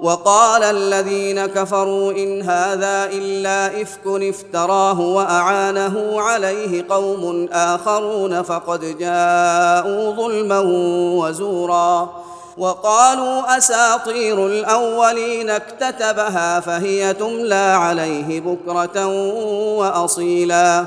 [0.00, 10.60] وقال الذين كفروا إن هذا إلا إفك افتراه وأعانه عليه قوم آخرون فقد جاءوا ظلما
[11.18, 12.10] وزورا
[12.58, 19.06] وقالوا أساطير الأولين اكتتبها فهي تملى عليه بكرة
[19.76, 20.86] وأصيلا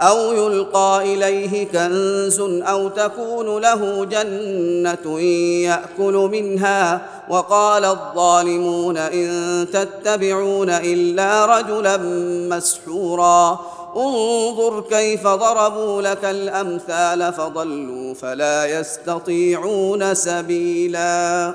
[0.00, 11.46] أو يلقى إليه كنز أو تكون له جنة يأكل منها وقال الظالمون إن تتبعون إلا
[11.58, 11.96] رجلا
[12.56, 13.58] مسحورا.
[13.96, 21.54] انظر كيف ضربوا لك الأمثال فضلوا فلا يستطيعون سبيلا.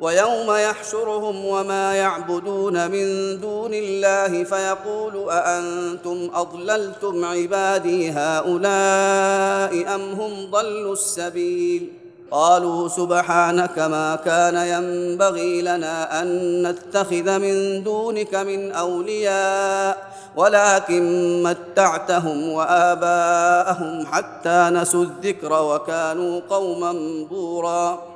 [0.00, 10.92] ويوم يحشرهم وما يعبدون من دون الله فيقول أأنتم أضللتم عبادي هؤلاء أم هم ضلوا
[10.92, 11.92] السبيل؟
[12.30, 24.06] قالوا سبحانك ما كان ينبغي لنا أن نتخذ من دونك من أولياء ولكن متعتهم وآباءهم
[24.06, 26.92] حتى نسوا الذكر وكانوا قوما
[27.30, 28.15] بورا.